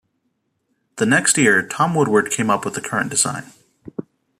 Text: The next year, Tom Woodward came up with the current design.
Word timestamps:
The 0.95 1.05
next 1.05 1.37
year, 1.37 1.61
Tom 1.61 1.93
Woodward 1.93 2.31
came 2.31 2.49
up 2.49 2.65
with 2.65 2.73
the 2.73 2.81
current 2.81 3.11
design. 3.11 3.51